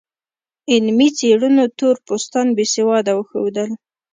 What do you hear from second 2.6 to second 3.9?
سواده وښودل.